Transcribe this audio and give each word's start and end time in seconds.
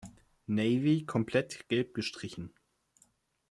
Navy 0.47 1.05
komplett 1.05 1.69
gelb 1.69 1.93
gestrichen. 1.93 2.55